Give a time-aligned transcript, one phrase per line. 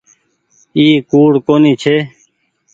[0.77, 1.95] اي ڪوڙ ڪونيٚ ڇي۔